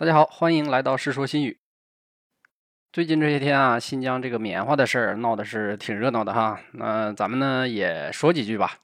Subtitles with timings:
[0.00, 1.50] 大家好，欢迎来到《世说新语》。
[2.90, 6.58] 最近这些天啊，新疆这个棉花的事儿闹的是挺热闹的哈。
[6.72, 8.78] 那咱们呢也说几句吧。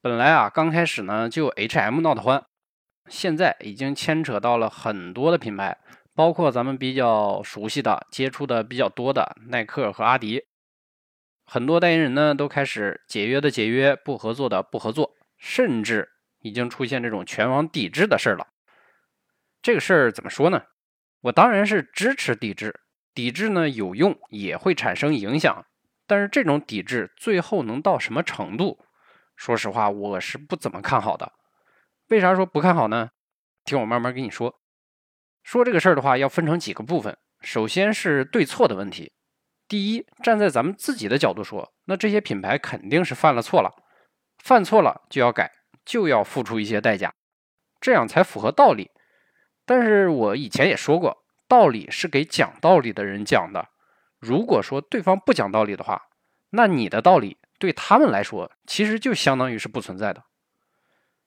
[0.00, 2.44] 本来啊，刚开始呢就 H&M 闹得欢，
[3.08, 5.76] 现在已经牵扯到了很多的品牌，
[6.14, 10.44] 包括咱们比较熟悉的、接触的比较多的耐克和阿迪。
[11.44, 16.08] 很多代言人呢都开始解约的解约，不合作的不合作，甚至
[16.42, 18.46] 已经出现这种全网抵制的事儿了。
[19.62, 20.62] 这个事儿怎么说呢？
[21.22, 22.80] 我当然是支持抵制，
[23.12, 25.66] 抵制呢有用，也会产生影响。
[26.06, 28.84] 但是这种抵制最后能到什么程度？
[29.36, 31.32] 说实话，我是不怎么看好的。
[32.08, 33.10] 为啥说不看好呢？
[33.64, 34.60] 听我慢慢跟你说。
[35.42, 37.16] 说这个事儿的话，要分成几个部分。
[37.42, 39.12] 首先是对错的问题。
[39.68, 43.70] 第一，站在咱们自己的角度说，那这些品牌肯定是犯了错了，
[44.42, 45.50] 犯错了就要改，
[45.84, 47.14] 就要付出一些代价，
[47.80, 48.90] 这样才符合道理。
[49.70, 53.68] 但是我以前也说过，道理是给讲道理的人讲的。
[54.18, 56.08] 如果说对方不讲道理的话，
[56.50, 60.24] 那你的道理对他们来说，其实就相当于是不存在的。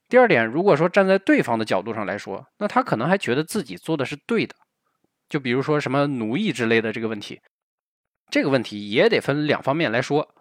[0.10, 4.54] 第二点，如果说站在对方的角度上来说，那他可能还觉得自己做的是对的。
[5.30, 7.40] 就比如说什么奴役之类的这个问题，
[8.30, 10.36] 这个问题也得分两方面来说。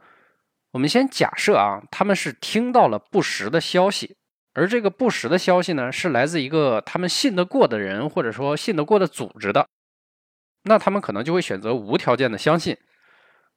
[0.72, 4.16] 我们先假设啊，他们是听到了不实的消息。
[4.54, 9.66] 而这个不实的消息呢，是来自一个他们信得过的人，或者说信得过的组织的，
[10.64, 12.76] 那他们可能就会选择无条件的相信。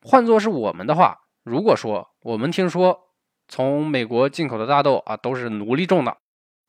[0.01, 3.09] 换作是我们的话，如果说我们听说
[3.47, 6.17] 从美国进口的大豆啊都是奴隶种的，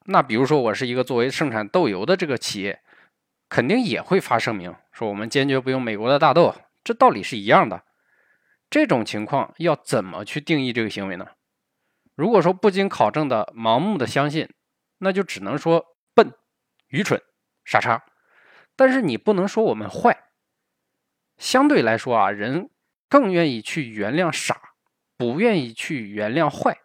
[0.07, 2.81] 那比如说我是一个作为生产豆油的这个企业，
[3.49, 7.83] 肯定也会发声明说我们坚决不用美国的大豆，这道理是一样的。
[8.69, 11.27] 这种情况要怎么去定义这个行为呢？
[12.17, 14.48] 如果说不经考证的盲目的相信，
[14.98, 16.33] 那就只能说笨、
[16.89, 17.20] 愚蠢、
[17.64, 18.02] 傻叉。
[18.74, 20.24] 但是你不能说我们坏。
[21.36, 22.70] 相对来说啊，人
[23.11, 24.58] 更愿意去原谅傻，
[25.18, 26.79] 不愿意去原谅坏。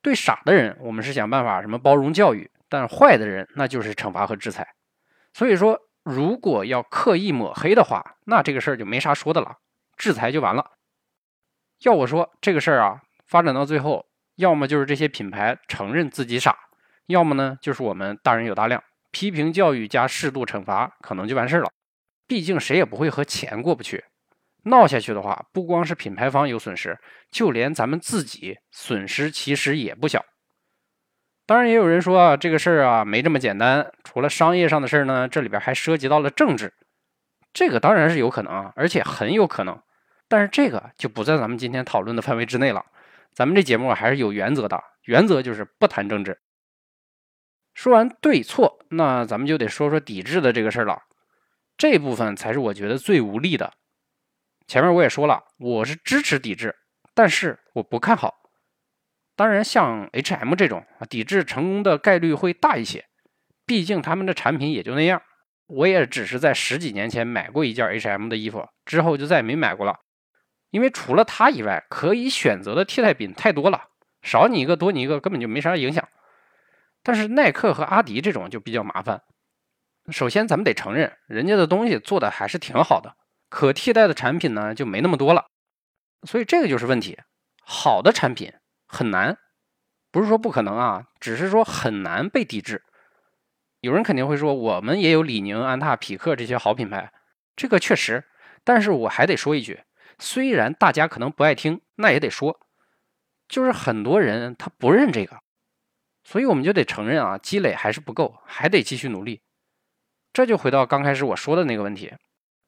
[0.00, 4.66] 对傻的人，我们是想办法什么包容教育；但坏的人，那就是惩罚和制裁。
[5.34, 9.58] 所以说，如果要刻意抹黑的话，那这个事儿就没啥说的了，
[9.98, 10.72] 制裁就完了。
[11.80, 14.07] 要我说，这个事儿啊，发展到最后。
[14.38, 16.56] 要么就是这些品牌承认自己傻，
[17.06, 21.68] 要么呢就是我们大人有大量，批评教育加适度惩罚，可能就完事儿了。
[22.28, 24.04] 毕竟谁也不会和钱过不去，
[24.64, 26.96] 闹下去的话，不光是品牌方有损失，
[27.32, 30.24] 就连咱们自己损失其实也不小。
[31.44, 36.72] 当然，也有人说啊，这个事儿啊没这么简单，除了商业上的事儿呢，这里边还涉及到了政治。
[37.52, 39.76] 这个当然是有可能啊，而且很有可能，
[40.28, 42.84] 但是这个就不在咱们今天讨论的范围之内了。
[43.34, 46.40] 咱们这节目还是有原则的，原则就是不谈政治。
[47.74, 51.02] 说完对错，那咱们就得说说抵制的这个事儿了。
[51.76, 53.72] 这部分才是我觉得最无力的。
[54.66, 56.74] 前面我也说了，我是支持抵制，
[57.14, 58.34] 但是我不看好。
[59.36, 63.06] 当然，像 H&M 这种啊，抵制成功的概率会大一些，
[63.64, 65.22] 毕竟他们的产品也就那样。
[65.68, 69.94] 我也只是在十几年前买过一件 H&M 的衣服，之后就再也没买过了。
[70.70, 73.88] 因为除了它以外，可以选择的替代品太多了，
[74.22, 76.08] 少你一个多你一个根本就没啥影响。
[77.02, 79.22] 但是耐克和阿迪这种就比较麻烦。
[80.10, 83.16] 首先，咱们得承认，人家的东西做的还是挺好的，
[83.48, 85.46] 可替代的产品呢就没那么多了。
[86.24, 87.18] 所以这个就是问题，
[87.62, 88.52] 好的产品
[88.86, 89.38] 很难，
[90.10, 92.82] 不是说不可能啊，只是说很难被抵制。
[93.80, 97.12] 有人肯定会说，我们也有李宁、安踏、匹克这些好品牌，
[97.54, 98.24] 这个确实。
[98.64, 99.80] 但是我还得说一句。
[100.18, 102.60] 虽然大家可能不爱听，那也得说，
[103.48, 105.40] 就是很多人他不认这个，
[106.24, 109.42] 所以我们就得承认啊，积累还是不够，还得继续努力。
[110.32, 112.14] 这就回到刚开始我说的那个问题，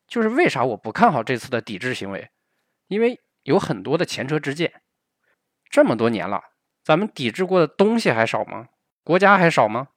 [0.06, 2.31] 就是为啥我不看好这次的抵制行为？
[2.87, 4.82] 因为有很多的前车之鉴。
[5.69, 6.43] 这么多年了，
[6.82, 8.69] 咱们抵制过的东西还少吗？
[9.05, 9.88] 国家还少吗？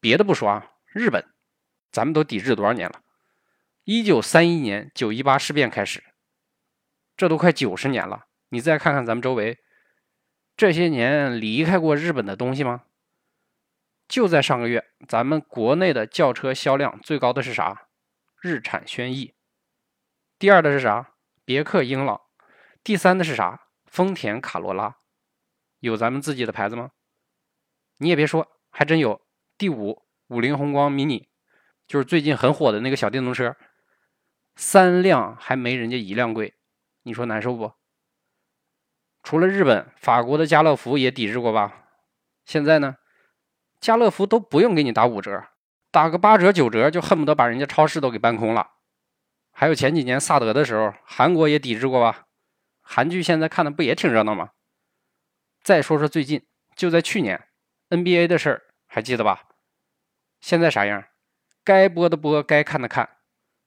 [0.00, 1.24] 别的不说啊，日本，
[1.90, 3.00] 咱们都抵制多少年了？
[3.84, 6.02] 一九三一年九一八事变开始。
[7.16, 9.58] 这都快九十年了，你再看看咱们周围，
[10.56, 12.84] 这些年离开过日本的东西吗？
[14.06, 17.88] 就在上个月，咱们国内的轿车销量最高的是啥？
[18.40, 19.34] 日产轩逸。
[20.38, 21.14] 第二的是啥？
[21.44, 22.20] 别克英朗。
[22.82, 23.68] 第三的是啥？
[23.86, 24.96] 丰田卡罗拉。
[25.78, 26.90] 有咱们自己的牌子吗？
[27.98, 29.22] 你也别说，还真有。
[29.56, 31.28] 第五，五菱宏光 mini，
[31.86, 33.56] 就是最近很火的那个小电动车，
[34.56, 36.54] 三辆还没人家一辆贵。
[37.04, 37.72] 你说难受不？
[39.22, 41.86] 除了日本，法国的家乐福也抵制过吧？
[42.44, 42.96] 现在呢，
[43.80, 45.44] 家乐福都不用给你打五折，
[45.90, 48.72] 打个八折九折，就恨不得把人家超市都给搬空了。
[49.52, 52.26] 还有前几年萨德的时候，韩国也抵制过吧？
[52.80, 54.50] 韩剧现在看的不也挺热闹吗？
[55.62, 57.48] 再说说最近，就在去年
[57.90, 59.44] NBA 的事儿，还记得吧？
[60.40, 61.04] 现在啥样？
[61.62, 63.08] 该播的播，该看的看。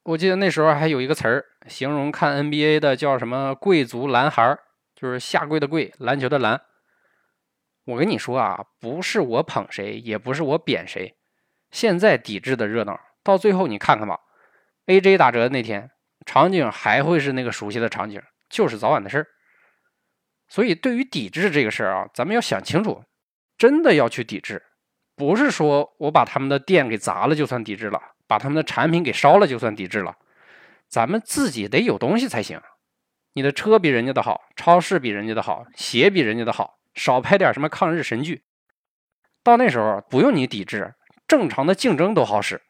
[0.04, 4.60] 我记得那时候还有一个词儿形容看 NBA 的，叫什么“贵族男孩儿”，
[4.96, 6.62] 就是下跪的跪，篮球的篮。
[7.86, 11.18] 我跟你说啊，不是我捧谁，也不是我贬谁。
[11.72, 14.20] 现在抵制的热闹，到最后你看看吧。
[14.88, 15.92] AJ 打折的那天，
[16.26, 19.28] 场景还会是那个熟悉的场景，就是早晚的事儿。
[20.48, 23.04] 所以，对于抵制这个事儿啊，咱们要想清楚，
[23.58, 24.64] 真的要去抵制，
[25.16, 30.16] 不是说我把他们的店给砸了就算抵制了，把他们的产品给烧了就算抵制了。
[30.88, 32.62] 咱们自己得有东西才行。
[33.34, 38.44] 你的车比人家的好，超市比人家的好，鞋比人家的好，少拍点什么抗日神剧。
[39.44, 40.96] 到那时候不用你抵制，
[41.28, 42.64] 正常的竞争都好使。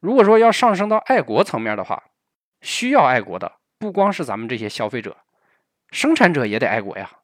[0.00, 2.04] 如果说要上升到爱国层面的话，
[2.62, 5.18] 需要爱国的不光是咱们这些消费者，
[5.90, 7.18] 生产者也得爱国呀。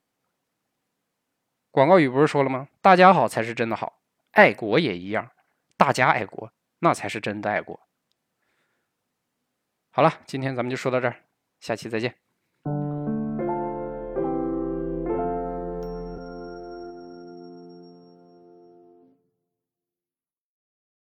[1.70, 2.68] 广告语不是说了吗？
[2.82, 4.00] 大家好才是真的好，
[4.32, 5.30] 爱国也一样，
[5.76, 7.85] 大家爱国那才是真的爱国。
[9.96, 11.16] 好了，今天咱们就说到这儿，
[11.58, 12.25] 下期再见。